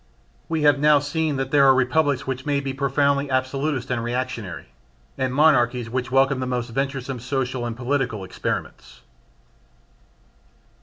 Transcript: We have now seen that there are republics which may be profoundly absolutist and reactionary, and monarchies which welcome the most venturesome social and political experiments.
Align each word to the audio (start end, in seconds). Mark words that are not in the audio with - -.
We 0.49 0.63
have 0.63 0.79
now 0.79 0.97
seen 0.97 1.35
that 1.35 1.51
there 1.51 1.67
are 1.67 1.75
republics 1.75 2.25
which 2.25 2.43
may 2.43 2.59
be 2.59 2.73
profoundly 2.73 3.29
absolutist 3.29 3.91
and 3.91 4.03
reactionary, 4.03 4.69
and 5.15 5.31
monarchies 5.31 5.91
which 5.91 6.09
welcome 6.11 6.39
the 6.39 6.47
most 6.47 6.71
venturesome 6.71 7.19
social 7.19 7.67
and 7.67 7.77
political 7.77 8.23
experiments. 8.23 9.01